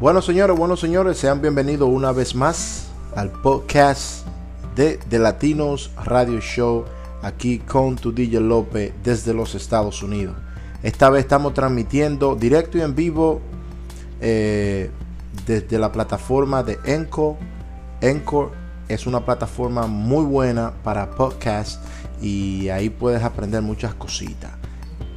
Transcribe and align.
Bueno, 0.00 0.20
señores, 0.22 0.58
buenos 0.58 0.80
señores, 0.80 1.18
sean 1.18 1.40
bienvenidos 1.40 1.88
una 1.88 2.10
vez 2.10 2.34
más 2.34 2.88
al 3.14 3.30
podcast 3.30 4.26
de, 4.74 4.98
de 5.08 5.18
Latinos 5.20 5.92
Radio 6.04 6.40
Show, 6.40 6.84
aquí 7.22 7.60
con 7.60 7.94
tu 7.94 8.12
DJ 8.12 8.40
López 8.40 8.92
desde 9.04 9.32
los 9.32 9.54
Estados 9.54 10.02
Unidos. 10.02 10.34
Esta 10.82 11.10
vez 11.10 11.22
estamos 11.22 11.54
transmitiendo 11.54 12.34
directo 12.34 12.76
y 12.76 12.80
en 12.80 12.96
vivo 12.96 13.40
eh, 14.20 14.90
desde 15.46 15.78
la 15.78 15.92
plataforma 15.92 16.64
de 16.64 16.76
Encore. 16.86 17.38
Encore 18.00 18.50
es 18.88 19.06
una 19.06 19.24
plataforma 19.24 19.86
muy 19.86 20.24
buena 20.24 20.72
para 20.82 21.12
podcast 21.12 21.80
y 22.20 22.68
ahí 22.68 22.90
puedes 22.90 23.22
aprender 23.22 23.62
muchas 23.62 23.94
cositas. 23.94 24.50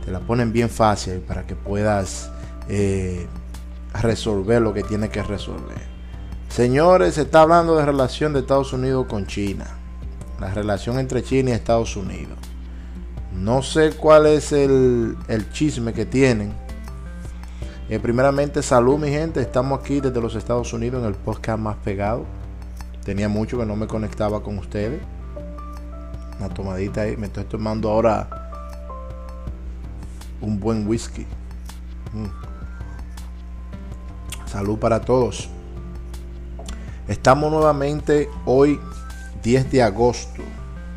Te 0.05 0.12
la 0.12 0.20
ponen 0.20 0.53
bien 0.53 0.70
fácil 0.70 1.16
para 1.21 1.48
que 1.48 1.55
puedas 1.55 2.30
eh, 2.70 3.25
resolver 4.01 4.61
lo 4.61 4.73
que 4.73 4.83
tiene 4.83 5.09
que 5.09 5.23
resolver. 5.23 5.97
Señores, 6.49 7.15
se 7.15 7.23
está 7.23 7.41
hablando 7.41 7.75
de 7.75 7.85
relación 7.85 8.33
de 8.33 8.39
Estados 8.39 8.73
Unidos 8.73 9.05
con 9.07 9.27
China. 9.27 9.65
La 10.39 10.53
relación 10.53 10.99
entre 10.99 11.23
China 11.23 11.51
y 11.51 11.53
Estados 11.53 11.95
Unidos. 11.95 12.37
No 13.33 13.61
sé 13.61 13.91
cuál 13.91 14.25
es 14.25 14.51
el, 14.51 15.15
el 15.27 15.51
chisme 15.51 15.93
que 15.93 16.05
tienen. 16.05 16.53
Eh, 17.89 17.99
primeramente, 17.99 18.61
salud 18.63 18.97
mi 18.97 19.09
gente. 19.09 19.41
Estamos 19.41 19.79
aquí 19.79 20.01
desde 20.01 20.20
los 20.20 20.35
Estados 20.35 20.73
Unidos 20.73 21.01
en 21.01 21.09
el 21.09 21.15
podcast 21.15 21.59
más 21.59 21.77
pegado. 21.77 22.25
Tenía 23.03 23.29
mucho 23.29 23.57
que 23.57 23.65
no 23.65 23.75
me 23.75 23.87
conectaba 23.87 24.41
con 24.41 24.57
ustedes. 24.57 25.01
Una 26.39 26.49
tomadita 26.49 27.01
ahí. 27.01 27.15
Me 27.17 27.27
estoy 27.27 27.45
tomando 27.45 27.89
ahora 27.89 28.27
un 30.41 30.59
buen 30.59 30.87
whisky. 30.87 31.25
Mm. 32.13 32.46
Salud 34.48 34.79
para 34.79 35.01
todos. 35.01 35.49
Estamos 37.09 37.51
nuevamente 37.51 38.29
hoy 38.45 38.79
10 39.43 39.71
de 39.71 39.84
agosto 39.84 40.41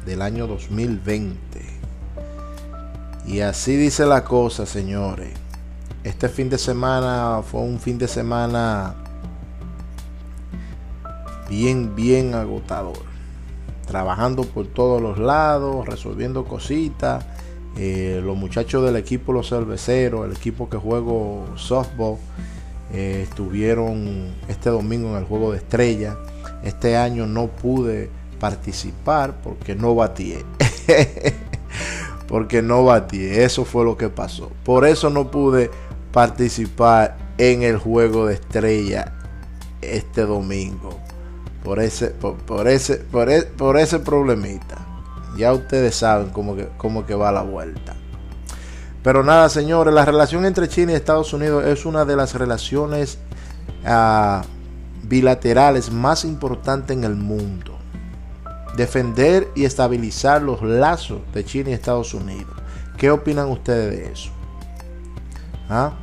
del 0.06 0.22
año 0.22 0.46
2020. 0.46 1.40
Y 3.26 3.40
así 3.40 3.76
dice 3.76 4.06
la 4.06 4.22
cosa, 4.22 4.66
señores. 4.66 5.30
Este 6.04 6.28
fin 6.28 6.48
de 6.48 6.58
semana 6.58 7.42
fue 7.42 7.60
un 7.62 7.80
fin 7.80 7.98
de 7.98 8.06
semana 8.06 8.94
bien, 11.48 11.96
bien 11.96 12.34
agotador. 12.34 12.98
Trabajando 13.84 14.44
por 14.44 14.68
todos 14.68 15.02
los 15.02 15.18
lados, 15.18 15.86
resolviendo 15.86 16.44
cositas. 16.44 17.24
Eh, 17.76 18.20
los 18.24 18.36
muchachos 18.36 18.84
del 18.84 18.94
equipo 18.94 19.32
Los 19.32 19.48
Cerveceros, 19.48 20.26
el 20.26 20.36
equipo 20.36 20.68
que 20.68 20.76
juego 20.76 21.46
softball, 21.56 22.16
eh, 22.92 23.27
estuvieron 23.28 24.34
este 24.48 24.70
domingo 24.70 25.10
en 25.10 25.16
el 25.16 25.24
juego 25.24 25.52
de 25.52 25.58
estrella. 25.58 26.16
Este 26.62 26.97
año 26.97 27.27
no 27.27 27.47
pude 27.48 28.10
participar 28.38 29.41
porque 29.42 29.74
no 29.74 29.94
batí. 29.94 30.34
porque 32.28 32.62
no 32.62 32.84
batí. 32.84 33.24
Eso 33.24 33.64
fue 33.64 33.84
lo 33.84 33.97
que 33.97 34.08
pasó. 34.08 34.50
Por 34.64 34.86
eso 34.86 35.10
no 35.10 35.30
pude 35.30 35.70
participar 36.12 37.16
en 37.38 37.62
el 37.62 37.78
juego 37.78 38.27
de 38.27 38.34
estrella 38.34 39.12
este 39.80 40.22
domingo. 40.22 40.98
Por 41.62 41.78
ese, 41.78 42.08
por, 42.08 42.69
ese, 42.69 42.97
por, 42.97 43.30
e, 43.30 43.42
por, 43.42 43.78
ese 43.78 43.98
problemita. 43.98 44.86
Ya 45.36 45.52
ustedes 45.52 45.94
saben 45.94 46.30
cómo 46.30 46.56
que, 46.56 46.69
cómo 46.77 47.06
que 47.06 47.14
va 47.14 47.30
la 47.30 47.42
vuelta. 47.42 47.97
Pero 49.02 49.22
nada, 49.22 49.48
señores, 49.48 49.94
la 49.94 50.04
relación 50.04 50.44
entre 50.44 50.68
China 50.68 50.92
y 50.92 50.94
Estados 50.94 51.32
Unidos 51.32 51.64
es 51.64 51.86
una 51.86 52.04
de 52.04 52.16
las 52.16 52.34
relaciones 52.34 53.18
uh, 53.84 54.42
bilaterales 55.04 55.90
más 55.90 56.24
importantes 56.24 56.96
en 56.96 57.04
el 57.04 57.16
mundo. 57.16 57.78
Defender 58.76 59.48
y 59.54 59.64
estabilizar 59.64 60.42
los 60.42 60.62
lazos 60.62 61.20
de 61.32 61.44
China 61.44 61.70
y 61.70 61.72
Estados 61.72 62.14
Unidos. 62.14 62.54
¿Qué 62.97 63.10
opinan 63.10 63.48
ustedes 63.48 63.91
de 63.91 64.12
eso? 64.12 64.30
¿Ah? 65.69 65.94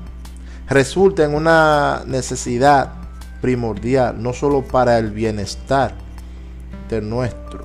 Resulta 0.68 1.24
en 1.24 1.36
una 1.36 2.04
necesidad 2.08 2.94
primordial, 3.42 4.22
no 4.22 4.34
solo 4.34 4.64
para 4.64 4.98
el 4.98 5.12
bienestar 5.12 5.94
de 6.90 7.02
nuestro, 7.02 7.64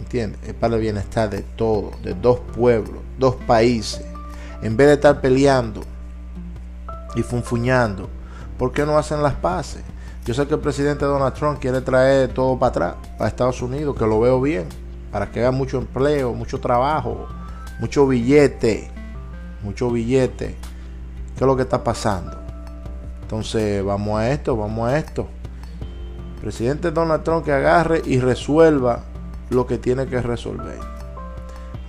¿entiendes? 0.00 0.40
Es 0.46 0.54
para 0.54 0.76
el 0.76 0.80
bienestar 0.80 1.30
de 1.30 1.42
todos, 1.42 2.00
de 2.02 2.14
dos 2.14 2.40
pueblos, 2.54 3.00
dos 3.18 3.36
países. 3.46 4.04
En 4.62 4.76
vez 4.76 4.88
de 4.88 4.94
estar 4.94 5.20
peleando 5.20 5.82
y 7.14 7.22
funfuñando, 7.22 8.08
¿por 8.58 8.72
qué 8.72 8.86
no 8.86 8.96
hacen 8.96 9.22
las 9.22 9.34
paces? 9.34 9.82
Yo 10.24 10.34
sé 10.34 10.46
que 10.46 10.54
el 10.54 10.60
presidente 10.60 11.04
Donald 11.04 11.34
Trump 11.34 11.58
quiere 11.58 11.80
traer 11.80 12.32
todo 12.32 12.56
para 12.58 12.68
atrás, 12.68 12.94
para 13.18 13.28
Estados 13.28 13.60
Unidos, 13.60 13.96
que 13.96 14.06
lo 14.06 14.20
veo 14.20 14.40
bien, 14.40 14.68
para 15.10 15.30
que 15.30 15.40
haya 15.40 15.50
mucho 15.50 15.78
empleo, 15.78 16.32
mucho 16.32 16.60
trabajo, 16.60 17.26
mucho 17.80 18.06
billete, 18.06 18.88
mucho 19.64 19.90
billete. 19.90 20.56
¿Qué 21.36 21.44
es 21.44 21.46
lo 21.46 21.56
que 21.56 21.62
está 21.62 21.82
pasando? 21.82 22.38
Entonces, 23.22 23.84
vamos 23.84 24.20
a 24.20 24.30
esto, 24.30 24.56
vamos 24.56 24.88
a 24.88 24.96
esto. 24.96 25.26
Presidente 26.40 26.90
Donald 26.90 27.24
Trump 27.24 27.44
que 27.44 27.52
agarre 27.52 28.02
y 28.04 28.20
resuelva 28.20 29.04
lo 29.50 29.66
que 29.66 29.78
tiene 29.78 30.06
que 30.06 30.20
resolver. 30.20 30.78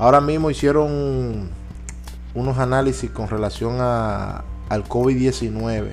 Ahora 0.04 0.20
mismo 0.20 0.52
hicieron 0.52 1.50
unos 2.34 2.58
análisis 2.58 3.10
con 3.10 3.30
relación 3.30 3.78
a, 3.80 4.44
al 4.68 4.84
COVID-19 4.84 5.92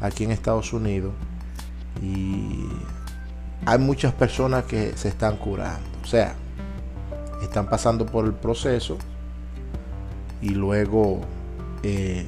aquí 0.00 0.24
en 0.24 0.32
Estados 0.32 0.72
Unidos 0.72 1.12
y 2.02 2.66
hay 3.64 3.78
muchas 3.78 4.12
personas 4.14 4.64
que 4.64 4.96
se 4.96 5.06
están 5.06 5.36
curando. 5.36 5.88
O 6.02 6.06
sea, 6.08 6.34
están 7.40 7.68
pasando 7.68 8.04
por 8.04 8.24
el 8.24 8.32
proceso 8.32 8.98
y 10.40 10.48
luego 10.48 11.20
eh, 11.84 12.26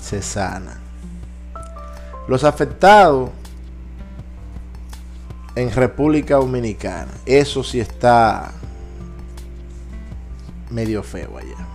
se 0.00 0.22
sana. 0.22 0.78
Los 2.28 2.44
afectados 2.44 3.30
en 5.56 5.72
República 5.72 6.36
Dominicana, 6.36 7.10
eso 7.26 7.64
sí 7.64 7.80
está 7.80 8.52
medio 10.70 11.02
feo 11.02 11.36
allá. 11.36 11.66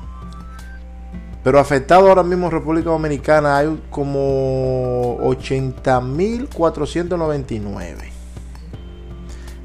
Pero 1.44 1.59
afectado 1.59 2.08
ahora 2.08 2.24
mismo 2.24 2.46
en 2.46 2.52
República 2.52 2.90
Dominicana 2.90 3.58
hay 3.58 3.78
como 3.90 5.18
80.499. 5.20 7.96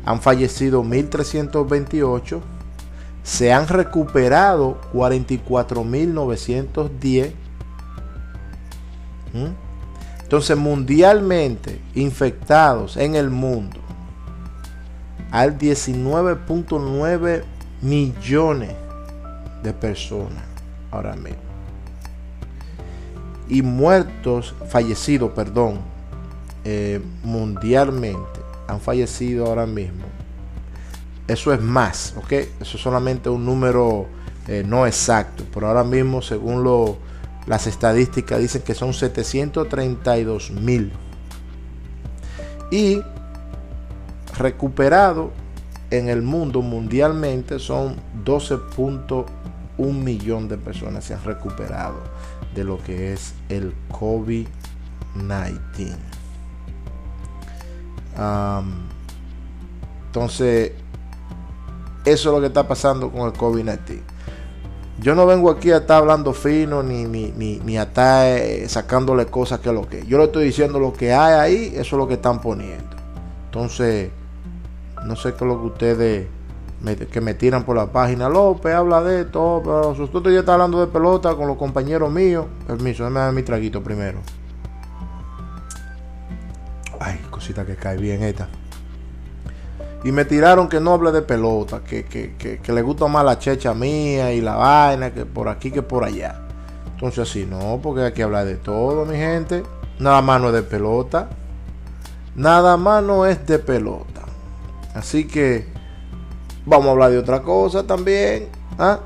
Han 0.04 0.20
fallecido 0.20 0.82
1.328. 0.82 2.40
Se 3.22 3.52
han 3.52 3.68
recuperado 3.68 4.80
44.910. 4.92 7.30
¿Mm? 9.34 9.52
Entonces, 10.22 10.56
mundialmente 10.56 11.80
infectados 11.94 12.96
en 12.96 13.14
el 13.14 13.30
mundo 13.30 13.78
hay 15.30 15.50
19.9 15.50 17.44
millones 17.82 18.87
de 19.62 19.72
personas 19.72 20.44
ahora 20.90 21.14
mismo. 21.16 21.48
Y 23.48 23.62
muertos, 23.62 24.54
fallecidos, 24.68 25.32
perdón, 25.32 25.80
eh, 26.64 27.00
mundialmente 27.22 28.40
han 28.66 28.80
fallecido 28.80 29.46
ahora 29.46 29.66
mismo. 29.66 30.04
Eso 31.26 31.52
es 31.52 31.60
más, 31.60 32.14
¿ok? 32.16 32.32
Eso 32.32 32.76
es 32.76 32.82
solamente 32.82 33.28
un 33.28 33.44
número 33.44 34.06
eh, 34.48 34.64
no 34.66 34.86
exacto, 34.86 35.44
pero 35.52 35.68
ahora 35.68 35.84
mismo, 35.84 36.22
según 36.22 36.64
lo, 36.64 36.96
las 37.46 37.66
estadísticas, 37.66 38.38
dicen 38.38 38.62
que 38.62 38.74
son 38.74 38.94
732 38.94 40.50
mil. 40.52 40.90
Y 42.70 43.02
recuperado 44.38 45.30
en 45.90 46.08
el 46.08 46.22
mundo 46.22 46.62
mundialmente 46.62 47.58
son 47.58 47.96
12.1 48.24 49.26
millón 49.78 50.48
de 50.48 50.58
personas 50.58 51.04
se 51.04 51.14
han 51.14 51.24
recuperado 51.24 52.00
de 52.54 52.64
lo 52.64 52.82
que 52.82 53.12
es 53.12 53.34
el 53.48 53.72
COVID-19. 53.90 54.48
Um, 58.18 58.88
entonces, 60.06 60.72
eso 62.04 62.28
es 62.28 62.34
lo 62.34 62.40
que 62.40 62.48
está 62.48 62.66
pasando 62.66 63.10
con 63.10 63.22
el 63.28 63.32
COVID-19. 63.32 64.00
Yo 65.00 65.14
no 65.14 65.26
vengo 65.26 65.48
aquí 65.50 65.70
a 65.70 65.76
estar 65.76 65.98
hablando 65.98 66.32
fino 66.32 66.82
ni, 66.82 67.04
ni, 67.04 67.30
ni, 67.30 67.60
ni 67.60 67.78
a 67.78 67.84
estar 67.84 68.26
eh, 68.26 68.68
sacándole 68.68 69.26
cosas 69.26 69.60
que 69.60 69.72
lo 69.72 69.88
que. 69.88 70.04
Yo 70.06 70.18
le 70.18 70.24
estoy 70.24 70.46
diciendo 70.46 70.80
lo 70.80 70.92
que 70.92 71.12
hay 71.12 71.34
ahí, 71.34 71.72
eso 71.74 71.80
es 71.80 71.92
lo 71.92 72.08
que 72.08 72.14
están 72.14 72.40
poniendo. 72.40 72.96
Entonces, 73.44 74.10
no 75.04 75.14
sé 75.14 75.34
qué 75.34 75.44
es 75.44 75.48
lo 75.48 75.60
que 75.60 75.66
ustedes 75.66 76.26
que 77.10 77.20
me 77.20 77.34
tiran 77.34 77.64
por 77.64 77.76
la 77.76 77.92
página. 77.92 78.28
López 78.28 78.74
habla 78.74 79.02
de 79.02 79.22
esto, 79.22 79.60
pero 79.64 79.90
usted 79.90 80.30
ya 80.30 80.40
está 80.40 80.54
hablando 80.54 80.80
de 80.80 80.86
pelota 80.86 81.34
con 81.34 81.48
los 81.48 81.56
compañeros 81.56 82.10
míos. 82.10 82.46
Permiso, 82.66 83.04
déjame 83.04 83.20
dar 83.20 83.32
mi 83.32 83.42
traguito 83.42 83.82
primero. 83.82 84.20
Ay, 87.00 87.20
cosita 87.30 87.64
que 87.64 87.76
cae 87.76 87.96
bien 87.96 88.22
esta. 88.22 88.48
Y 90.04 90.12
me 90.12 90.24
tiraron 90.24 90.68
que 90.68 90.78
no 90.78 90.92
hable 90.92 91.10
de 91.10 91.22
pelota, 91.22 91.80
que, 91.82 92.04
que, 92.04 92.36
que, 92.36 92.72
le 92.72 92.82
gusta 92.82 93.08
más 93.08 93.24
la 93.24 93.38
checha 93.38 93.74
mía 93.74 94.32
y 94.32 94.40
la 94.40 94.54
vaina, 94.54 95.12
que 95.12 95.26
por 95.26 95.48
aquí 95.48 95.72
que 95.72 95.82
por 95.82 96.04
allá. 96.04 96.40
Entonces 96.94 97.28
así 97.28 97.44
no, 97.44 97.80
porque 97.82 98.02
hay 98.02 98.12
que 98.12 98.22
hablar 98.22 98.46
de 98.46 98.56
todo, 98.56 99.04
mi 99.04 99.16
gente. 99.16 99.64
Nada 99.98 100.22
más 100.22 100.40
no 100.40 100.48
es 100.48 100.54
de 100.54 100.62
pelota. 100.62 101.28
Nada 102.36 102.76
más 102.76 103.02
no 103.02 103.26
es 103.26 103.44
de 103.46 103.58
pelota. 103.58 104.22
Así 104.94 105.26
que 105.26 105.66
vamos 106.68 106.88
a 106.88 106.90
hablar 106.90 107.10
de 107.10 107.18
otra 107.18 107.42
cosa 107.42 107.84
también. 107.84 108.48
¿ah? 108.78 109.00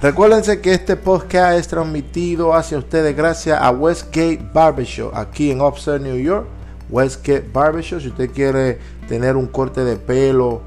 Recuérdense 0.00 0.60
que 0.60 0.72
este 0.72 0.96
podcast 0.96 1.58
es 1.58 1.68
transmitido 1.68 2.54
hacia 2.54 2.78
ustedes 2.78 3.14
gracias 3.14 3.60
a 3.60 3.70
Westgate 3.70 4.40
Barbershop 4.52 5.14
aquí 5.14 5.50
en 5.50 5.60
Upstate, 5.60 6.00
New 6.00 6.16
York. 6.16 6.46
Westgate 6.88 7.48
Barbershop, 7.52 8.00
si 8.00 8.08
usted 8.08 8.30
quiere 8.30 8.78
tener 9.06 9.36
un 9.36 9.46
corte 9.46 9.84
de 9.84 9.96
pelo 9.96 10.62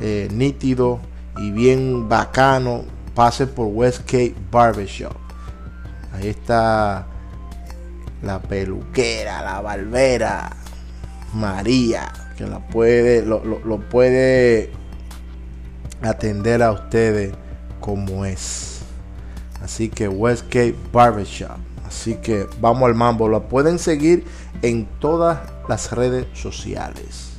eh, 0.00 0.28
nítido 0.32 1.00
y 1.36 1.50
bien 1.50 2.08
bacano, 2.08 2.84
pase 3.14 3.46
por 3.46 3.66
Westgate 3.66 4.34
Barbershop. 4.50 5.12
Ahí 6.14 6.28
está 6.28 7.06
la 8.22 8.40
peluquera, 8.40 9.42
la 9.42 9.60
barbera, 9.60 10.50
María, 11.34 12.10
que 12.38 12.46
la 12.46 12.60
puede, 12.60 13.20
lo, 13.26 13.44
lo 13.44 13.80
puede 13.80 14.72
atender 16.02 16.62
a 16.62 16.72
ustedes 16.72 17.34
como 17.80 18.24
es. 18.24 18.80
Así 19.62 19.88
que 19.88 20.08
Westgate 20.08 20.74
Barbershop. 20.92 21.58
Así 21.86 22.14
que 22.16 22.46
vamos 22.60 22.88
al 22.88 22.94
mambo. 22.94 23.28
Lo 23.28 23.48
pueden 23.48 23.78
seguir 23.78 24.24
en 24.62 24.86
todas 25.00 25.38
las 25.68 25.92
redes 25.92 26.26
sociales. 26.34 27.30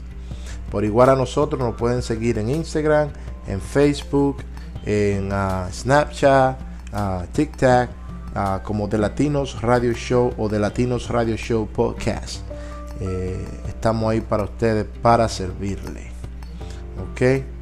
Por 0.71 0.83
igual 0.83 1.09
a 1.09 1.15
nosotros 1.15 1.61
nos 1.61 1.75
pueden 1.75 2.01
seguir 2.01 2.37
en 2.37 2.49
Instagram, 2.49 3.09
en 3.47 3.61
Facebook, 3.61 4.37
en 4.85 5.31
uh, 5.31 5.71
Snapchat, 5.71 6.59
uh, 6.93 7.25
TikTok, 7.31 7.89
uh, 8.35 8.63
como 8.63 8.87
de 8.87 8.97
Latinos 8.97 9.61
Radio 9.61 9.93
Show 9.93 10.33
o 10.37 10.49
de 10.49 10.59
Latinos 10.59 11.09
Radio 11.09 11.35
Show 11.35 11.67
Podcast. 11.67 12.41
Eh, 12.99 13.45
estamos 13.67 14.11
ahí 14.11 14.21
para 14.21 14.43
ustedes, 14.43 14.85
para 15.01 15.29
servirle. 15.29 16.07
Ok. 17.11 17.56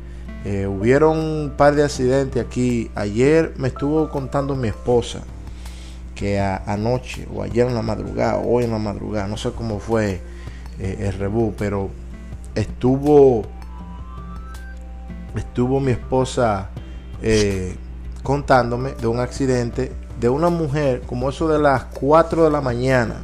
Eh, 0.45 0.67
hubieron 0.67 1.17
un 1.17 1.53
par 1.57 1.73
de 1.73 1.83
accidentes 1.83 2.45
aquí. 2.45 2.91
Ayer 2.93 3.55
me 3.57 3.69
estuvo 3.69 4.09
contando 4.09 4.55
mi 4.55 4.67
esposa 4.67 5.21
que 6.13 6.39
anoche 6.39 7.27
o 7.33 7.41
ayer 7.41 7.67
en 7.67 7.73
la 7.73 7.81
madrugada, 7.81 8.37
hoy 8.37 8.63
en 8.63 8.71
la 8.71 8.77
madrugada, 8.77 9.27
no 9.27 9.37
sé 9.37 9.51
cómo 9.51 9.79
fue 9.79 10.21
eh, 10.79 10.97
el 10.99 11.13
rebú, 11.13 11.55
pero 11.57 11.89
estuvo 12.53 13.41
estuvo 15.35 15.79
mi 15.79 15.91
esposa 15.91 16.69
eh, 17.21 17.75
contándome 18.23 18.93
de 18.93 19.07
un 19.07 19.19
accidente 19.19 19.91
de 20.19 20.29
una 20.29 20.49
mujer 20.49 21.01
como 21.01 21.27
eso 21.27 21.49
de 21.49 21.59
las 21.59 21.85
4 21.85 22.45
de 22.45 22.51
la 22.51 22.61
mañana 22.61 23.15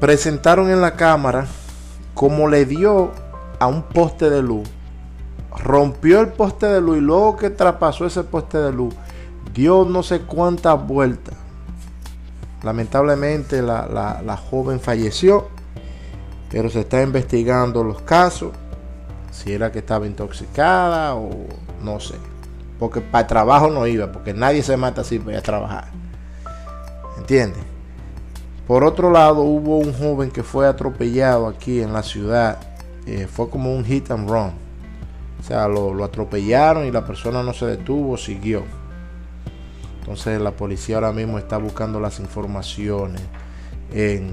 presentaron 0.00 0.70
en 0.70 0.80
la 0.80 0.96
cámara 0.96 1.46
como 2.14 2.48
le 2.48 2.64
dio 2.64 3.10
a 3.58 3.66
un 3.66 3.82
poste 3.82 4.30
de 4.30 4.40
luz 4.40 4.66
rompió 5.58 6.20
el 6.20 6.28
poste 6.28 6.66
de 6.66 6.80
luz 6.80 6.98
y 6.98 7.00
luego 7.00 7.36
que 7.36 7.50
traspasó 7.50 8.06
ese 8.06 8.24
poste 8.24 8.58
de 8.58 8.72
luz 8.72 8.94
dio 9.52 9.84
no 9.84 10.02
sé 10.02 10.20
cuántas 10.20 10.84
vueltas 10.86 11.34
lamentablemente 12.62 13.62
la, 13.62 13.86
la 14.24 14.36
joven 14.36 14.80
falleció 14.80 15.48
pero 16.54 16.70
se 16.70 16.82
está 16.82 17.02
investigando 17.02 17.82
los 17.82 18.00
casos, 18.02 18.52
si 19.32 19.52
era 19.52 19.72
que 19.72 19.80
estaba 19.80 20.06
intoxicada 20.06 21.16
o 21.16 21.30
no 21.82 21.98
sé. 21.98 22.14
Porque 22.78 23.00
para 23.00 23.26
trabajo 23.26 23.70
no 23.70 23.88
iba, 23.88 24.12
porque 24.12 24.32
nadie 24.32 24.62
se 24.62 24.76
mata 24.76 25.00
así 25.00 25.18
para 25.18 25.42
trabajar. 25.42 25.88
¿Entiendes? 27.18 27.60
Por 28.68 28.84
otro 28.84 29.10
lado, 29.10 29.42
hubo 29.42 29.78
un 29.78 29.92
joven 29.92 30.30
que 30.30 30.44
fue 30.44 30.68
atropellado 30.68 31.48
aquí 31.48 31.80
en 31.80 31.92
la 31.92 32.04
ciudad. 32.04 32.58
Eh, 33.04 33.26
fue 33.26 33.50
como 33.50 33.74
un 33.74 33.84
hit 33.84 34.12
and 34.12 34.30
run. 34.30 34.52
O 35.44 35.46
sea, 35.46 35.68
lo, 35.68 36.02
atropellaron 36.02 36.86
y 36.86 36.90
la 36.90 37.04
persona 37.04 37.42
no 37.42 37.52
se 37.52 37.66
detuvo, 37.66 38.16
siguió. 38.16 38.62
Entonces 40.00 40.40
la 40.40 40.52
policía 40.52 40.94
ahora 40.94 41.12
mismo 41.12 41.38
está 41.38 41.58
buscando 41.58 42.00
las 42.00 42.18
informaciones 42.18 43.20
de, 43.92 44.24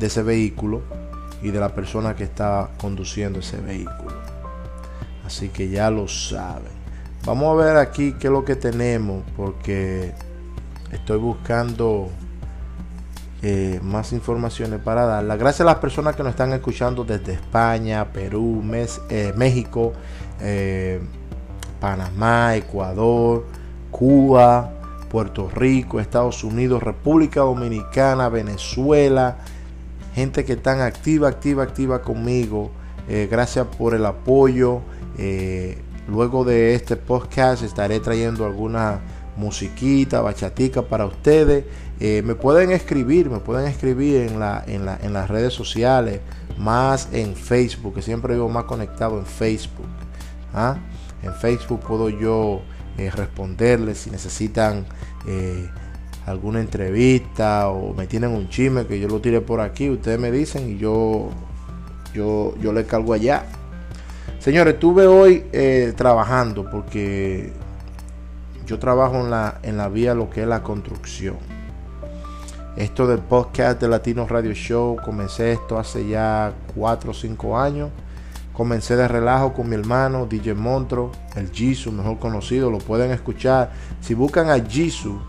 ese 0.00 0.22
vehículo 0.24 0.82
y 1.42 1.52
de 1.52 1.60
la 1.60 1.68
persona 1.68 2.16
que 2.16 2.24
está 2.24 2.70
conduciendo 2.76 3.38
ese 3.38 3.58
vehículo. 3.58 4.16
Así 5.24 5.48
que 5.48 5.68
ya 5.68 5.92
lo 5.92 6.08
saben. 6.08 6.72
Vamos 7.24 7.52
a 7.52 7.64
ver 7.64 7.76
aquí 7.76 8.14
qué 8.18 8.26
es 8.26 8.32
lo 8.32 8.44
que 8.44 8.56
tenemos 8.56 9.22
porque 9.36 10.12
estoy 10.90 11.18
buscando 11.18 12.10
eh, 13.46 13.78
más 13.82 14.14
informaciones 14.14 14.80
para 14.80 15.04
dar. 15.04 15.36
Gracias 15.36 15.60
a 15.60 15.64
las 15.64 15.74
personas 15.74 16.16
que 16.16 16.22
nos 16.22 16.30
están 16.30 16.54
escuchando 16.54 17.04
desde 17.04 17.34
España, 17.34 18.10
Perú, 18.10 18.62
eh, 19.10 19.34
México, 19.36 19.92
eh, 20.40 20.98
Panamá, 21.78 22.56
Ecuador, 22.56 23.44
Cuba, 23.90 24.70
Puerto 25.10 25.50
Rico, 25.50 26.00
Estados 26.00 26.42
Unidos, 26.42 26.82
República 26.82 27.40
Dominicana, 27.40 28.30
Venezuela, 28.30 29.36
gente 30.14 30.46
que 30.46 30.54
están 30.54 30.80
activa, 30.80 31.28
activa, 31.28 31.64
activa 31.64 32.00
conmigo. 32.00 32.70
Gracias 33.06 33.66
por 33.76 33.92
el 33.92 34.06
apoyo. 34.06 34.80
Luego 36.08 36.44
de 36.44 36.74
este 36.74 36.96
podcast 36.96 37.62
estaré 37.62 38.00
trayendo 38.00 38.46
alguna 38.46 39.00
musiquita, 39.36 40.20
bachatica 40.20 40.82
para 40.82 41.06
ustedes. 41.06 41.64
Eh, 42.00 42.22
me 42.24 42.34
pueden 42.34 42.70
escribir, 42.70 43.30
me 43.30 43.38
pueden 43.38 43.66
escribir 43.66 44.22
en, 44.22 44.40
la, 44.40 44.64
en, 44.66 44.84
la, 44.84 44.98
en 45.02 45.12
las 45.12 45.28
redes 45.28 45.52
sociales, 45.52 46.20
más 46.58 47.08
en 47.12 47.34
Facebook, 47.36 47.94
que 47.94 48.02
siempre 48.02 48.34
vivo 48.34 48.48
más 48.48 48.64
conectado 48.64 49.18
en 49.18 49.26
Facebook. 49.26 49.86
¿ah? 50.52 50.76
En 51.22 51.32
Facebook 51.34 51.80
puedo 51.80 52.08
yo 52.08 52.62
eh, 52.98 53.10
responderles 53.10 53.98
si 53.98 54.10
necesitan 54.10 54.86
eh, 55.26 55.68
alguna 56.26 56.60
entrevista 56.60 57.68
o 57.68 57.94
me 57.94 58.06
tienen 58.06 58.30
un 58.30 58.48
chisme 58.48 58.86
que 58.86 58.98
yo 58.98 59.08
lo 59.08 59.20
tire 59.20 59.40
por 59.40 59.60
aquí, 59.60 59.90
ustedes 59.90 60.18
me 60.18 60.30
dicen 60.30 60.70
y 60.70 60.78
yo, 60.78 61.30
yo, 62.12 62.54
yo 62.60 62.72
le 62.72 62.84
cargo 62.86 63.12
allá. 63.12 63.44
Señores, 64.38 64.74
estuve 64.74 65.06
hoy 65.06 65.44
trabajando 65.96 66.70
porque 66.70 67.50
yo 68.66 68.78
trabajo 68.78 69.16
en 69.16 69.30
la, 69.30 69.58
en 69.62 69.76
la 69.76 69.88
vía 69.88 70.14
lo 70.14 70.30
que 70.30 70.42
es 70.42 70.48
la 70.48 70.62
construcción. 70.62 71.36
Esto 72.76 73.06
del 73.06 73.20
podcast 73.20 73.80
de 73.80 73.88
Latino 73.88 74.26
Radio 74.26 74.52
Show, 74.52 74.96
comencé 75.04 75.52
esto 75.52 75.78
hace 75.78 76.08
ya 76.08 76.52
4 76.74 77.10
o 77.10 77.14
5 77.14 77.58
años. 77.58 77.90
Comencé 78.52 78.96
de 78.96 79.06
relajo 79.08 79.52
con 79.52 79.68
mi 79.68 79.74
hermano 79.74 80.26
DJ 80.26 80.54
Montro, 80.54 81.10
el 81.34 81.50
Jisoo, 81.50 81.92
mejor 81.92 82.18
conocido, 82.18 82.70
lo 82.70 82.78
pueden 82.78 83.10
escuchar. 83.10 83.72
Si 84.00 84.14
buscan 84.14 84.48
a 84.48 84.58
Jisoo 84.60 85.20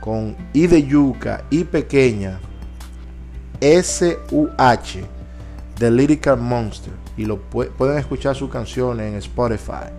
con 0.00 0.36
I 0.52 0.66
de 0.66 0.84
yuca, 0.84 1.44
I 1.50 1.64
pequeña, 1.64 2.40
S-U-H, 3.60 5.04
The 5.78 5.90
Lyrical 5.90 6.38
Monster, 6.38 6.92
y 7.16 7.24
lo 7.26 7.40
pueden 7.40 7.98
escuchar 7.98 8.34
sus 8.34 8.50
canciones 8.50 9.12
en 9.12 9.18
Spotify. 9.18 9.90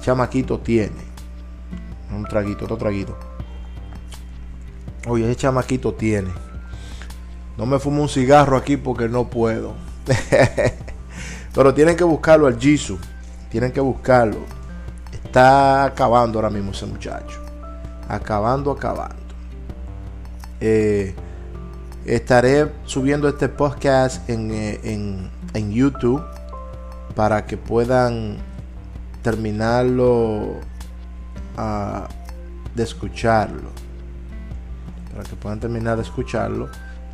Chamaquito 0.00 0.58
tiene. 0.60 1.09
Un 2.14 2.24
traguito, 2.24 2.64
otro 2.64 2.76
traguito. 2.76 3.16
Oye, 5.06 5.24
ese 5.24 5.36
chamaquito 5.36 5.94
tiene. 5.94 6.30
No 7.56 7.66
me 7.66 7.78
fumo 7.78 8.02
un 8.02 8.08
cigarro 8.08 8.56
aquí 8.56 8.76
porque 8.76 9.08
no 9.08 9.28
puedo. 9.28 9.74
Pero 11.54 11.74
tienen 11.74 11.96
que 11.96 12.04
buscarlo 12.04 12.46
al 12.46 12.58
Jisoo. 12.58 12.98
Tienen 13.50 13.72
que 13.72 13.80
buscarlo. 13.80 14.38
Está 15.12 15.84
acabando 15.84 16.38
ahora 16.38 16.50
mismo 16.50 16.72
ese 16.72 16.86
muchacho. 16.86 17.40
Acabando, 18.08 18.70
acabando. 18.70 19.16
Eh, 20.60 21.14
estaré 22.04 22.70
subiendo 22.84 23.28
este 23.28 23.48
podcast 23.48 24.28
en, 24.28 24.50
eh, 24.52 25.30
YouTube 25.68 26.22
para 27.14 27.46
que 27.46 27.56
puedan 27.56 28.38
terminarlo 29.22 30.60
de 31.56 32.82
escucharlo. 32.82 33.70
Para 35.10 35.24
que 35.24 35.36
puedan 35.36 35.60
terminar 35.60 35.96
de 35.96 36.02
escucharlo. 36.02 36.68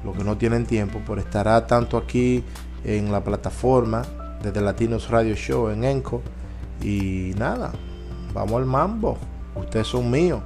Lo 0.04 0.12
que 0.12 0.22
no 0.22 0.36
tienen 0.36 0.66
tiempo, 0.66 1.00
por 1.00 1.18
estará 1.18 1.66
tanto 1.66 1.96
aquí 1.96 2.44
en 2.84 3.10
la 3.10 3.24
plataforma 3.24 4.02
desde 4.42 4.60
Latinos 4.60 5.10
Radio 5.10 5.34
Show 5.34 5.70
en 5.70 5.84
Enco. 5.84 6.22
Y 6.82 7.32
nada, 7.36 7.72
vamos 8.32 8.54
al 8.54 8.66
mambo. 8.66 9.18
Ustedes 9.54 9.86
son 9.86 10.10
míos. 10.10 10.42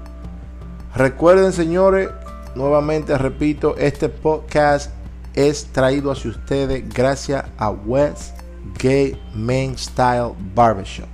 Recuerden, 0.95 1.53
señores, 1.53 2.09
nuevamente 2.55 3.17
repito, 3.19 3.77
este 3.77 4.09
podcast 4.09 4.93
es 5.35 5.67
traído 5.67 6.11
hacia 6.11 6.31
ustedes 6.31 6.89
gracias 6.89 7.45
a 7.59 7.71
West 7.71 8.37
Gay 8.79 9.21
Main 9.35 9.77
Style 9.77 10.33
Barbershop. 10.55 11.09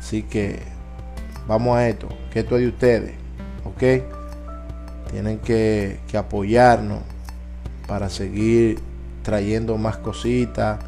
Así 0.00 0.22
que 0.22 0.73
vamos 1.46 1.76
a 1.76 1.88
esto, 1.88 2.08
que 2.32 2.40
esto 2.40 2.56
es 2.56 2.62
de 2.62 2.68
ustedes, 2.68 3.14
¿ok? 3.64 4.02
Tienen 5.10 5.38
que, 5.38 6.00
apoyarnos 6.16 7.00
para 7.86 8.08
seguir 8.08 8.80
trayendo 9.22 9.76
más 9.76 9.96
cositas, 9.98 10.78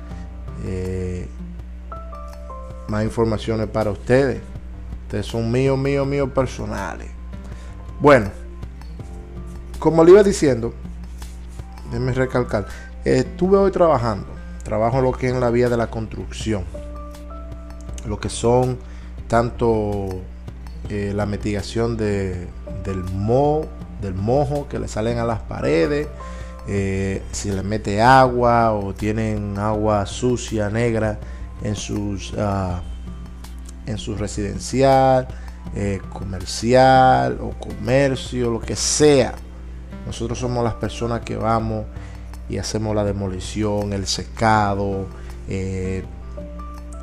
eh, 0.65 1.29
más 2.89 3.05
informaciones 3.05 3.67
para 3.67 3.91
ustedes. 3.91 4.41
Ustedes 5.05 5.27
son 5.27 5.51
míos, 5.51 5.79
míos, 5.79 6.07
míos 6.07 6.31
personales. 6.35 7.09
Bueno, 8.01 8.31
como 9.79 10.05
le 10.05 10.13
iba 10.13 10.23
diciendo, 10.23 10.75
déjenme 11.91 12.13
recalcar, 12.13 12.67
estuve 13.05 13.57
hoy 13.57 13.71
trabajando, 13.71 14.27
trabajo 14.65 15.01
lo 15.01 15.13
que 15.13 15.29
es 15.29 15.33
en 15.33 15.41
la 15.41 15.51
vía 15.51 15.69
de 15.69 15.77
la 15.77 15.89
construcción, 15.89 16.65
lo 18.07 18.19
que 18.19 18.29
son 18.29 18.79
tanto 19.29 20.23
eh, 20.89 21.13
la 21.15 21.27
mitigación 21.27 21.97
de, 21.97 22.47
del, 22.85 23.03
mo, 23.03 23.67
del 24.01 24.15
mojo 24.15 24.69
que 24.69 24.79
le 24.79 24.87
salen 24.87 25.19
a 25.19 25.25
las 25.25 25.41
paredes, 25.41 26.07
eh, 26.69 27.23
si 27.33 27.51
le 27.51 27.63
mete 27.63 28.01
agua 28.01 28.73
o 28.73 28.95
tienen 28.95 29.59
agua 29.59 30.07
sucia, 30.07 30.71
negra 30.71 31.19
en 31.63 31.75
sus 31.75 32.33
uh, 32.35 32.79
en 33.87 33.99
su 33.99 34.17
residencial, 34.17 35.29
eh, 35.75 36.01
comercial 36.13 37.39
o 37.41 37.51
comercio, 37.51 38.51
lo 38.51 38.61
que 38.61 38.77
sea. 38.77 39.35
Nosotros 40.07 40.39
somos 40.39 40.63
las 40.63 40.75
personas 40.75 41.21
que 41.23 41.37
vamos 41.37 41.87
y 42.49 42.59
hacemos 42.59 42.95
la 42.95 43.05
demolición, 43.05 43.93
el 43.93 44.07
secado, 44.07 45.07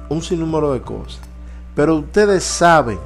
un 0.09 0.21
sinnúmero 0.21 0.73
de 0.73 0.81
cosas. 0.81 1.21
Pero 1.73 1.95
ustedes 1.97 2.43
saben 2.43 2.99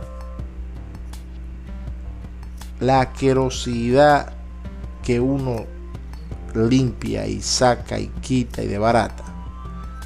la 2.79 3.01
asquerosidad 3.01 4.33
que 5.03 5.19
uno 5.19 5.65
limpia 6.53 7.27
y 7.27 7.41
saca 7.41 7.99
y 7.99 8.07
quita 8.07 8.63
y 8.63 8.67
de 8.67 8.77
barata. 8.77 9.23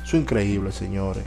Eso 0.04 0.18
es 0.18 0.24
increíble, 0.24 0.72
señores. 0.72 1.24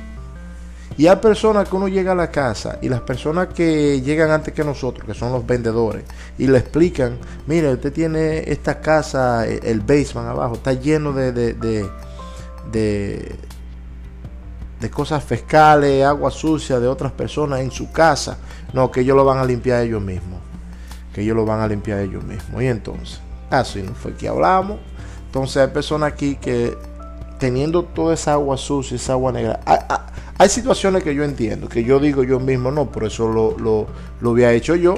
Y 0.96 1.08
hay 1.08 1.16
personas 1.16 1.68
que 1.68 1.74
uno 1.74 1.88
llega 1.88 2.12
a 2.12 2.14
la 2.14 2.30
casa 2.30 2.78
y 2.80 2.88
las 2.88 3.00
personas 3.00 3.48
que 3.48 4.00
llegan 4.00 4.30
antes 4.30 4.54
que 4.54 4.62
nosotros, 4.62 5.04
que 5.04 5.14
son 5.14 5.32
los 5.32 5.44
vendedores, 5.44 6.04
y 6.38 6.46
le 6.46 6.58
explican, 6.58 7.18
mire, 7.46 7.72
usted 7.72 7.92
tiene 7.92 8.48
esta 8.50 8.80
casa, 8.80 9.44
el 9.44 9.80
basement 9.80 10.28
abajo, 10.28 10.54
está 10.54 10.72
lleno 10.72 11.12
de, 11.12 11.32
de, 11.32 11.54
de, 11.54 11.90
de, 12.70 13.36
de 14.80 14.90
cosas 14.90 15.24
fiscales, 15.24 16.04
agua 16.04 16.30
sucia 16.30 16.78
de 16.78 16.86
otras 16.86 17.10
personas 17.10 17.60
en 17.60 17.72
su 17.72 17.90
casa. 17.90 18.38
No, 18.72 18.90
que 18.92 19.00
ellos 19.00 19.16
lo 19.16 19.24
van 19.24 19.38
a 19.38 19.44
limpiar 19.44 19.82
ellos 19.82 20.02
mismos. 20.02 20.40
Que 21.14 21.22
ellos 21.22 21.36
lo 21.36 21.46
van 21.46 21.60
a 21.60 21.68
limpiar 21.68 22.00
ellos 22.00 22.24
mismos. 22.24 22.62
Y 22.62 22.66
entonces, 22.66 23.20
así 23.50 23.82
no 23.82 23.94
fue 23.94 24.14
que 24.14 24.28
hablamos. 24.28 24.78
Entonces 25.26 25.56
hay 25.58 25.68
personas 25.68 26.12
aquí 26.12 26.36
que 26.36 26.76
teniendo 27.38 27.84
toda 27.84 28.14
esa 28.14 28.32
agua 28.32 28.56
sucia, 28.56 28.96
esa 28.96 29.12
agua 29.14 29.32
negra, 29.32 29.60
hay, 30.38 30.48
situaciones 30.48 31.02
que 31.02 31.14
yo 31.14 31.24
entiendo, 31.24 31.68
que 31.68 31.84
yo 31.84 31.98
digo 31.98 32.22
yo 32.22 32.40
mismo, 32.40 32.70
no, 32.70 32.90
por 32.90 33.04
eso 33.04 33.28
lo, 33.28 33.58
lo, 33.58 33.86
lo 34.20 34.30
había 34.30 34.52
hecho 34.52 34.76
yo, 34.76 34.94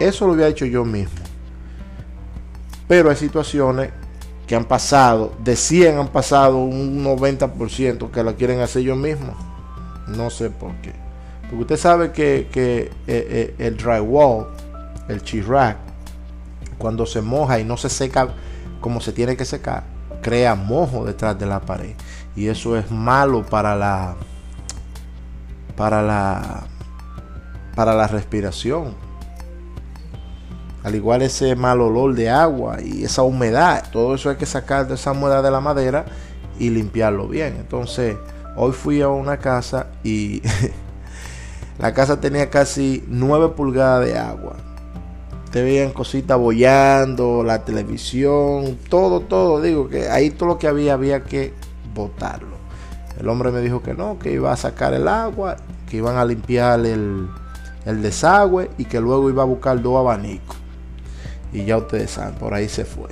eso 0.00 0.26
lo 0.26 0.32
había 0.34 0.48
hecho 0.48 0.66
yo 0.66 0.84
mismo. 0.84 1.20
Pero 2.86 3.10
hay 3.10 3.16
situaciones 3.16 3.90
que 4.46 4.56
han 4.56 4.64
pasado, 4.64 5.34
de 5.44 5.56
100 5.56 5.98
han 5.98 6.08
pasado 6.08 6.56
un 6.56 7.04
90% 7.04 8.10
que 8.10 8.24
la 8.24 8.32
quieren 8.32 8.60
hacer 8.60 8.82
yo 8.82 8.96
mismo. 8.96 9.36
No 10.06 10.30
sé 10.30 10.50
por 10.50 10.72
qué. 10.76 10.92
Porque 11.42 11.62
usted 11.62 11.76
sabe 11.76 12.12
que, 12.12 12.48
que 12.50 12.80
eh, 12.80 12.90
eh, 13.06 13.54
el 13.58 13.76
drywall, 13.76 14.46
el 15.08 15.22
chirac, 15.22 15.76
cuando 16.76 17.06
se 17.06 17.20
moja 17.22 17.58
y 17.58 17.64
no 17.64 17.76
se 17.76 17.88
seca 17.88 18.28
como 18.80 19.00
se 19.00 19.12
tiene 19.12 19.36
que 19.36 19.44
secar, 19.44 19.84
crea 20.22 20.54
mojo 20.54 21.04
detrás 21.04 21.38
de 21.38 21.46
la 21.46 21.60
pared. 21.60 21.94
Y 22.36 22.48
eso 22.48 22.76
es 22.76 22.90
malo 22.90 23.44
para 23.44 23.74
la 23.74 24.14
para 25.76 26.02
la 26.02 26.64
para 27.74 27.94
la 27.94 28.06
respiración. 28.06 28.94
Al 30.84 30.94
igual 30.94 31.22
ese 31.22 31.56
mal 31.56 31.80
olor 31.80 32.14
de 32.14 32.30
agua 32.30 32.80
y 32.80 33.04
esa 33.04 33.22
humedad, 33.22 33.84
todo 33.90 34.14
eso 34.14 34.30
hay 34.30 34.36
que 34.36 34.46
sacar 34.46 34.86
de 34.86 34.94
esa 34.94 35.12
humedad 35.12 35.42
de 35.42 35.50
la 35.50 35.60
madera 35.60 36.06
y 36.58 36.70
limpiarlo 36.70 37.28
bien. 37.28 37.56
Entonces, 37.58 38.16
hoy 38.56 38.72
fui 38.72 39.02
a 39.02 39.08
una 39.08 39.38
casa 39.38 39.88
y 40.04 40.40
la 41.78 41.92
casa 41.92 42.20
tenía 42.20 42.48
casi 42.48 43.04
9 43.08 43.50
pulgadas 43.50 44.06
de 44.06 44.16
agua 44.16 44.67
te 45.50 45.62
veían 45.62 45.92
cositas 45.92 46.38
bollando, 46.38 47.42
la 47.42 47.64
televisión, 47.64 48.78
todo, 48.88 49.20
todo. 49.20 49.62
Digo 49.62 49.88
que 49.88 50.08
ahí 50.08 50.30
todo 50.30 50.50
lo 50.50 50.58
que 50.58 50.68
había 50.68 50.94
había 50.94 51.24
que 51.24 51.54
botarlo. 51.94 52.56
El 53.18 53.28
hombre 53.28 53.50
me 53.50 53.60
dijo 53.60 53.82
que 53.82 53.94
no, 53.94 54.18
que 54.18 54.32
iba 54.32 54.52
a 54.52 54.56
sacar 54.56 54.94
el 54.94 55.08
agua, 55.08 55.56
que 55.88 55.96
iban 55.96 56.16
a 56.16 56.24
limpiar 56.24 56.80
el, 56.80 57.28
el 57.84 58.02
desagüe 58.02 58.70
y 58.78 58.84
que 58.84 59.00
luego 59.00 59.28
iba 59.30 59.42
a 59.42 59.46
buscar 59.46 59.80
dos 59.80 59.98
abanicos. 59.98 60.56
Y 61.52 61.64
ya 61.64 61.78
ustedes 61.78 62.10
saben, 62.10 62.34
por 62.34 62.52
ahí 62.52 62.68
se 62.68 62.84
fue. 62.84 63.08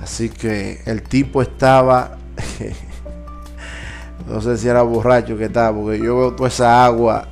Así 0.00 0.30
que 0.30 0.80
el 0.86 1.02
tipo 1.02 1.42
estaba, 1.42 2.16
no 4.28 4.40
sé 4.40 4.56
si 4.56 4.68
era 4.68 4.82
borracho 4.82 5.36
que 5.36 5.46
estaba, 5.46 5.76
porque 5.76 5.98
yo 5.98 6.16
veo 6.16 6.32
toda 6.34 6.48
esa 6.48 6.84
agua 6.84 7.28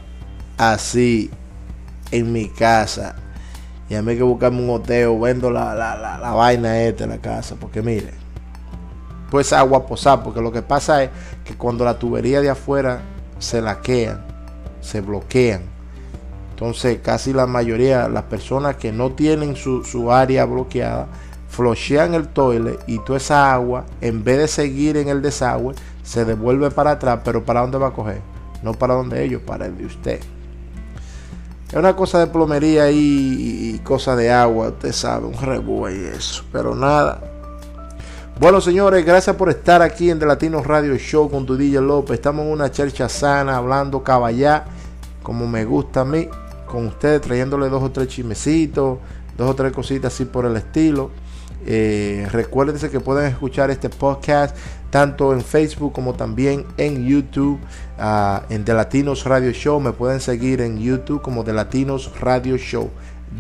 así 0.59 1.31
en 2.11 2.33
mi 2.33 2.49
casa 2.49 3.15
y 3.91 3.97
a 3.97 4.03
mí 4.03 4.13
hay 4.13 4.19
que 4.19 4.23
buscarme 4.23 4.63
un 4.63 4.71
hoteo, 4.71 5.19
vendo 5.19 5.51
la, 5.51 5.75
la, 5.75 6.31
vaina 6.31 6.81
esta 6.81 7.05
en 7.05 7.11
la 7.11 7.19
casa, 7.19 7.57
porque 7.59 7.83
mire, 7.83 8.13
pues 9.33 9.53
agua 9.53 9.85
posar, 9.85 10.23
porque 10.23 10.41
lo 10.41 10.53
que 10.53 10.63
pasa 10.63 11.03
es 11.03 11.11
que 11.45 11.57
cuando 11.57 11.85
la 11.85 11.99
tubería 11.99 12.41
de 12.41 12.51
afuera 12.51 13.03
se 13.41 13.61
laquean, 13.61 14.25
se 14.81 15.01
bloquean, 15.01 15.63
entonces 16.51 17.01
casi 17.03 17.33
la 17.33 17.49
mayoría, 17.49 18.09
las 18.09 18.23
personas 18.25 18.77
que 18.77 18.93
no 18.93 19.11
tienen 19.11 19.57
su, 19.57 19.83
su 19.83 20.13
área 20.13 20.45
bloqueada, 20.45 21.09
flochean 21.49 22.15
el 22.15 22.29
toile 22.29 22.79
y 22.87 23.01
toda 23.01 23.17
esa 23.17 23.53
agua, 23.53 23.87
en 24.01 24.23
vez 24.23 24.39
de 24.39 24.47
seguir 24.47 24.99
en 24.99 25.09
el 25.09 25.21
desagüe, 25.21 25.75
se 26.05 26.25
devuelve 26.25 26.71
para 26.71 26.93
atrás, 26.93 27.23
pero 27.25 27.45
¿para 27.45 27.63
dónde 27.63 27.79
va 27.79 27.89
a 27.89 27.93
coger? 27.93 28.21
No 28.63 28.73
para 28.73 28.95
donde 28.95 29.25
ellos, 29.25 29.43
para 29.43 29.67
el 29.67 29.77
de 29.77 29.87
usted. 29.87 30.21
Es 31.71 31.77
una 31.77 31.95
cosa 31.95 32.19
de 32.19 32.27
plomería 32.27 32.91
y, 32.91 32.97
y 33.75 33.79
cosa 33.85 34.17
de 34.17 34.29
agua, 34.33 34.71
usted 34.71 34.91
sabe, 34.91 35.27
un 35.27 35.35
rebú 35.35 35.89
y 35.89 36.05
eso. 36.05 36.43
Pero 36.51 36.75
nada. 36.75 37.21
Bueno, 38.41 38.61
señores, 38.61 39.05
gracias 39.05 39.37
por 39.37 39.51
estar 39.51 39.81
aquí 39.81 40.11
en 40.11 40.19
The 40.19 40.27
Latino 40.27 40.65
Radio 40.65 40.97
Show 40.97 41.31
con 41.31 41.47
tu 41.47 41.57
López. 41.57 42.15
Estamos 42.15 42.45
en 42.45 42.53
una 42.53 42.73
chercha 42.73 43.09
sana, 43.09 43.57
hablando 43.57 44.03
caballá, 44.03 44.65
como 45.23 45.47
me 45.47 45.65
gusta 45.65 46.01
a 46.01 46.05
mí, 46.05 46.27
con 46.67 46.87
ustedes, 46.87 47.21
trayéndole 47.21 47.69
dos 47.69 47.85
o 47.85 47.91
tres 47.93 48.09
chismecitos, 48.09 48.99
dos 49.37 49.51
o 49.51 49.55
tres 49.55 49.73
cositas 49.73 50.13
así 50.13 50.25
por 50.25 50.47
el 50.47 50.57
estilo. 50.57 51.11
Eh, 51.67 52.27
recuérdense 52.31 52.91
que 52.91 53.01
pueden 53.01 53.27
escuchar 53.31 53.71
este 53.71 53.89
podcast 53.89 54.57
tanto 54.91 55.33
en 55.33 55.41
Facebook 55.41 55.93
como 55.93 56.15
también 56.15 56.67
en 56.77 57.07
YouTube, 57.07 57.59
uh, 57.99 58.41
en 58.53 58.65
The 58.65 58.75
Latinos 58.75 59.25
Radio 59.25 59.53
Show. 59.53 59.81
Me 59.81 59.93
pueden 59.93 60.21
seguir 60.21 60.61
en 60.61 60.79
YouTube 60.79 61.23
como 61.23 61.45
The 61.45 61.53
Latinos 61.53 62.11
Radio 62.21 62.57
Show. 62.57 62.91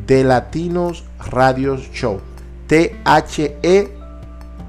The 0.06 0.24
Latinos 0.24 1.04
Radio 1.30 1.76
Show. 1.76 2.20
T-H-E 2.68 3.92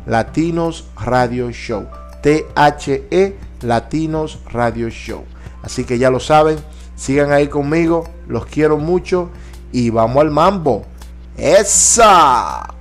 Latinos 0.07 0.87
Radio 0.97 1.51
Show. 1.51 1.87
T-H-E 2.23 3.35
Latinos 3.61 4.39
Radio 4.51 4.89
Show. 4.89 5.23
Así 5.61 5.83
que 5.83 5.99
ya 5.99 6.09
lo 6.09 6.19
saben, 6.19 6.57
sigan 6.95 7.31
ahí 7.31 7.47
conmigo, 7.47 8.05
los 8.27 8.47
quiero 8.47 8.77
mucho 8.77 9.29
y 9.71 9.91
vamos 9.91 10.21
al 10.21 10.31
mambo. 10.31 10.85
¡Esa! 11.37 12.80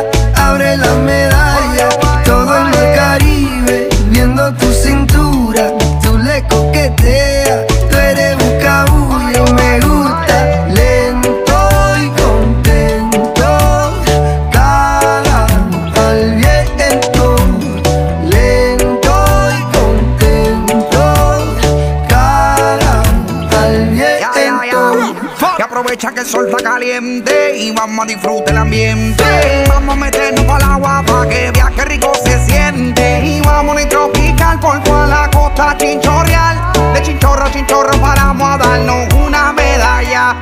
sol 26.31 26.47
está 26.47 26.63
caliente 26.63 27.57
y 27.57 27.71
vamos 27.71 28.05
a 28.05 28.07
disfrutar 28.07 28.51
el 28.51 28.57
ambiente. 28.57 29.23
Vamos 29.67 29.95
a 29.95 29.99
meternos 29.99 30.45
para 30.45 30.65
el 30.65 30.71
agua 30.71 31.03
para 31.05 31.27
que 31.27 31.51
viaje 31.51 31.85
rico 31.85 32.13
se 32.23 32.39
siente. 32.45 33.19
Y 33.25 33.41
vamos 33.41 33.75
a 33.75 33.89
tropical 33.89 34.57
por 34.61 34.81
toda 34.81 35.07
la 35.07 35.29
costa 35.29 35.75
chinchorreal. 35.77 36.71
De 36.93 37.01
chinchorro 37.01 37.43
a 37.43 37.51
chinchorro 37.51 37.91
paramos 37.99 38.49
a 38.49 38.57
darnos 38.57 39.13
una 39.13 39.51
medalla 39.51 40.37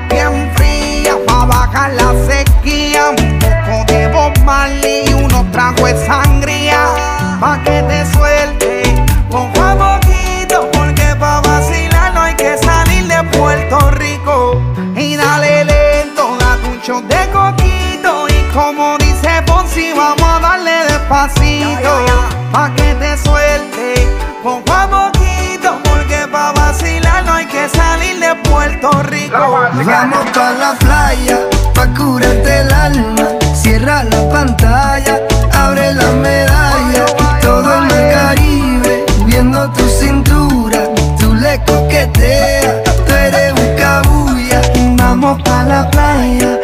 pa 30.34 30.52
la 30.52 30.74
playa, 30.80 31.38
pa 31.74 31.88
curarte 31.88 32.62
el 32.62 32.74
alma. 32.74 33.28
Cierra 33.54 34.04
la 34.04 34.30
pantalla, 34.30 35.20
abre 35.54 35.94
la 35.94 36.12
medalla. 36.12 37.06
Todo 37.42 37.70
en 37.78 37.92
el 37.92 38.14
Caribe, 38.14 39.06
viendo 39.26 39.70
tu 39.72 39.88
cintura. 39.90 40.80
Tú 41.20 41.34
le 41.34 41.60
coqueteas, 41.66 42.76
tú 43.06 43.14
eres 43.14 43.54
un 43.54 43.76
cabulla. 43.78 44.62
Vamos 44.98 45.42
pa 45.44 45.64
la 45.64 45.90
playa, 45.90 46.59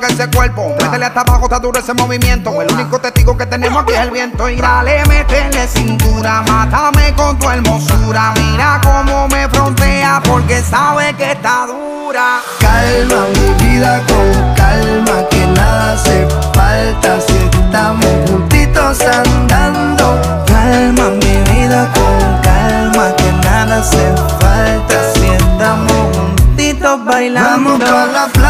ese 0.00 0.28
cuerpo. 0.30 0.74
Métele 0.80 1.04
hasta 1.06 1.20
abajo, 1.20 1.44
está 1.44 1.58
duro 1.58 1.78
ese 1.78 1.92
movimiento. 1.94 2.60
El 2.62 2.72
único 2.72 2.98
testigo 2.98 3.36
que 3.36 3.46
tenemos 3.46 3.82
aquí 3.82 3.92
es 3.92 4.00
el 4.00 4.10
viento. 4.10 4.48
Y 4.48 4.56
dale, 4.56 5.04
métele 5.06 5.66
cintura, 5.68 6.42
mátame 6.48 7.14
con 7.14 7.38
tu 7.38 7.48
hermosura. 7.48 8.32
Mira 8.36 8.80
cómo 8.82 9.28
me 9.28 9.48
frontea 9.48 10.22
porque 10.24 10.62
sabe 10.62 11.14
que 11.14 11.32
está 11.32 11.66
dura. 11.66 12.40
Calma 12.60 13.26
mi 13.34 13.64
vida 13.64 14.02
con 14.06 14.54
calma, 14.54 15.28
que 15.30 15.46
nada 15.46 15.92
hace 15.92 16.26
falta 16.54 17.20
si 17.20 17.36
estamos 17.58 18.06
juntitos 18.30 19.00
andando. 19.00 20.20
Calma 20.46 21.10
mi 21.10 21.52
vida 21.52 21.88
con 21.94 22.40
calma, 22.42 23.14
que 23.16 23.32
nada 23.44 23.80
hace 23.80 24.14
falta 24.40 25.12
si 25.14 25.26
estamos 25.28 26.16
juntitos 26.16 27.04
bailando. 27.04 27.70
Vamos 27.70 27.90
pa 27.90 28.06
la 28.06 28.26
playa, 28.26 28.41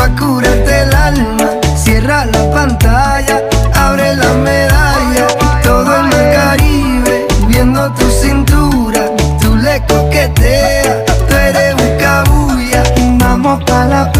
pa 0.00 0.08
curarte 0.18 0.82
el 0.82 0.94
alma. 0.94 1.48
Cierra 1.76 2.24
la 2.24 2.42
pantalla, 2.56 3.36
abre 3.74 4.16
la 4.16 4.32
medalla. 4.48 5.26
Todo 5.62 5.90
en 6.00 6.06
el 6.20 6.26
Caribe, 6.36 7.26
viendo 7.48 7.92
tu 7.98 8.06
cintura. 8.22 9.02
Tú 9.40 9.56
le 9.56 9.74
coqueteas, 9.86 10.96
tú 11.28 11.34
eres 11.48 11.74
un 11.84 11.90
cabulla. 12.04 12.82
Vamos 13.18 13.62
pa 13.64 13.84
la 13.84 14.04
playa, 14.12 14.19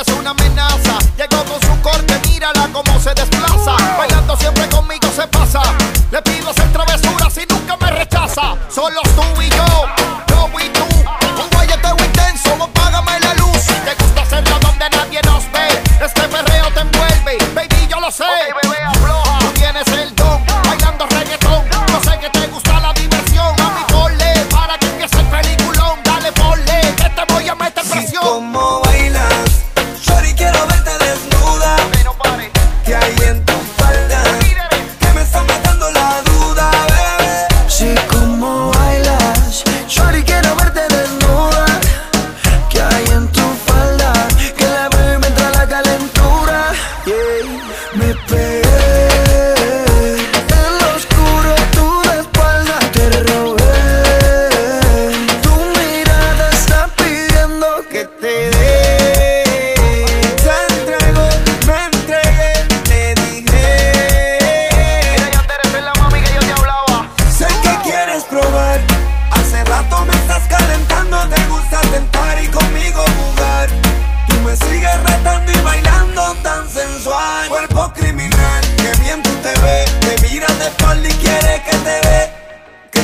es 0.00 0.08
una 0.08 0.30
amenaza. 0.30 0.98
Llegó 1.16 1.44
con 1.44 1.60
su 1.60 1.80
corte, 1.82 2.20
mírala 2.28 2.68
cómo 2.72 3.00
se 3.00 3.12
desplaza. 3.14 3.76
Bailando 3.96 4.36
siempre 4.36 4.68
conmigo 4.68 5.08
se 5.14 5.26
pasa. 5.26 5.62
Le 6.10 6.22
pido 6.22 6.50
hacer 6.50 6.72
travesuras 6.72 7.36
y 7.36 7.52
nunca 7.52 7.76
me 7.76 7.90
rechaza. 7.90 8.56
Solo 8.68 9.00
tú 9.02 9.42
y 9.42 9.50
yo, 9.50 9.86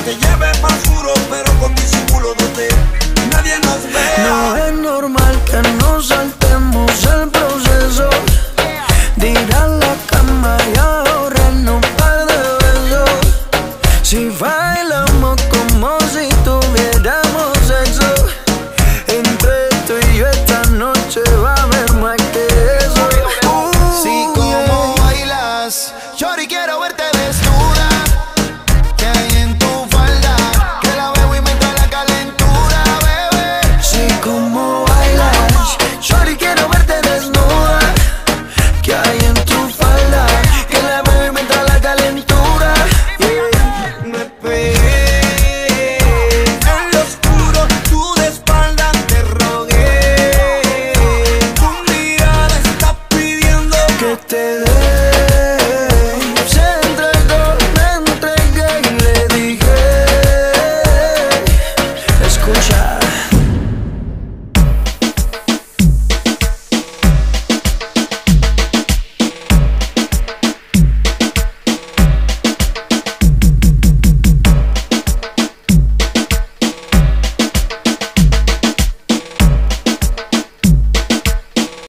te 0.04 0.14
lleve 0.16 0.52
más 0.60 0.84
duro, 0.84 1.14
pero 1.30 1.50
con 1.58 1.74
disimulo 1.74 2.34
donde 2.34 2.68
nadie 3.32 3.58
nos 3.60 3.82
vea. 3.90 4.26
No 4.28 4.56
es 4.56 4.72
normal 4.74 5.40
que 5.46 5.62
nos 5.78 6.08
saltemos 6.08 6.90
el 7.04 7.30
proceso. 7.30 8.10
Dirá 9.16 9.66
la 9.66 9.96
cama. 10.10 10.58